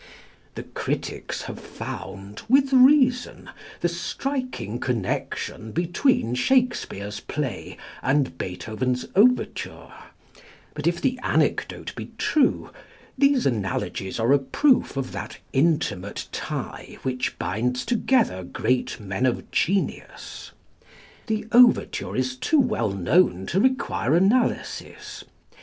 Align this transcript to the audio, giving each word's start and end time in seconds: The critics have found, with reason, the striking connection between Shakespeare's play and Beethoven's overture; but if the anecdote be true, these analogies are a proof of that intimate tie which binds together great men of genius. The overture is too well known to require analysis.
The 0.55 0.63
critics 0.63 1.43
have 1.43 1.59
found, 1.59 2.41
with 2.49 2.73
reason, 2.73 3.51
the 3.81 3.87
striking 3.87 4.79
connection 4.79 5.71
between 5.73 6.33
Shakespeare's 6.33 7.19
play 7.19 7.77
and 8.01 8.35
Beethoven's 8.35 9.05
overture; 9.15 9.93
but 10.73 10.87
if 10.87 10.99
the 10.99 11.19
anecdote 11.21 11.93
be 11.95 12.13
true, 12.17 12.71
these 13.15 13.45
analogies 13.45 14.19
are 14.19 14.33
a 14.33 14.39
proof 14.39 14.97
of 14.97 15.11
that 15.11 15.37
intimate 15.53 16.25
tie 16.31 16.97
which 17.03 17.37
binds 17.37 17.85
together 17.85 18.43
great 18.43 18.99
men 18.99 19.27
of 19.27 19.51
genius. 19.51 20.49
The 21.27 21.45
overture 21.51 22.15
is 22.15 22.35
too 22.37 22.59
well 22.59 22.89
known 22.89 23.45
to 23.45 23.59
require 23.59 24.15
analysis. 24.15 25.23